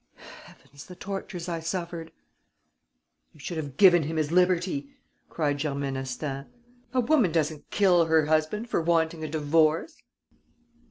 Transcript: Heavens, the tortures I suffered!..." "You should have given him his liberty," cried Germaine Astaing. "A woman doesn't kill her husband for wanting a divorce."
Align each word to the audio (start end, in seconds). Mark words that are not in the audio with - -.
Heavens, 0.15 0.87
the 0.87 0.95
tortures 0.95 1.47
I 1.47 1.59
suffered!..." 1.59 2.11
"You 3.33 3.39
should 3.39 3.57
have 3.57 3.77
given 3.77 4.01
him 4.01 4.17
his 4.17 4.31
liberty," 4.31 4.89
cried 5.29 5.59
Germaine 5.61 5.95
Astaing. 5.95 6.45
"A 6.91 7.01
woman 7.01 7.31
doesn't 7.31 7.69
kill 7.69 8.05
her 8.05 8.25
husband 8.25 8.67
for 8.67 8.81
wanting 8.81 9.23
a 9.23 9.27
divorce." 9.29 10.01